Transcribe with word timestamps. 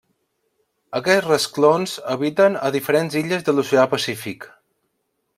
Aquests 0.99 1.25
rasclons 1.25 1.93
habiten 2.13 2.57
a 2.69 2.71
diferents 2.79 3.17
illes 3.21 3.45
de 3.49 3.55
l'Oceà 3.57 3.83
Pacífic. 3.95 4.49